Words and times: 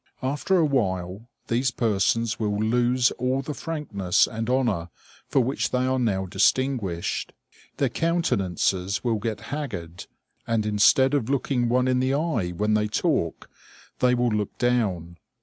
After 0.23 0.57
a 0.57 0.65
while 0.65 1.29
these 1.45 1.69
persons 1.69 2.39
will 2.39 2.57
lose 2.57 3.11
all 3.19 3.43
the 3.43 3.53
frankness 3.53 4.25
and 4.25 4.49
honor 4.49 4.89
for 5.27 5.41
which 5.41 5.69
they 5.69 5.85
are 5.85 5.99
now 5.99 6.25
distinguished. 6.25 7.33
Their 7.77 7.87
countenances 7.89 9.03
will 9.03 9.19
get 9.19 9.41
haggard, 9.53 10.07
and 10.47 10.65
instead 10.65 11.13
of 11.13 11.29
looking 11.29 11.69
one 11.69 11.87
in 11.87 11.99
the 11.99 12.15
eye 12.15 12.49
when 12.49 12.73
they 12.73 12.87
talk, 12.87 13.47
they 13.99 14.15
will 14.15 14.29
look 14.31 14.57
down. 14.57 15.17